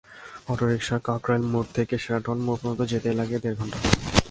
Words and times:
অটোরিকশায় 0.51 1.03
কাকরাইল 1.07 1.43
মোড় 1.51 1.69
থেকে 1.77 1.95
শেরাটন 2.03 2.37
মোড় 2.45 2.59
পর্যন্ত 2.61 2.81
যেতেই 2.91 3.15
লাগে 3.19 3.37
দেড় 3.43 3.57
ঘণ্টা। 3.59 3.79